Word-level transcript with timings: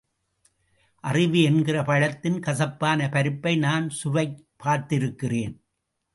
அறிவு 1.03 1.41
என்கிற 1.41 1.83
பழத்தின் 1.83 2.39
கசப்பான 2.39 3.09
பருப்பை 3.09 3.55
நான் 3.57 3.89
சுவை 3.89 4.47
பார்த்திருக்கிறேன். 4.63 5.55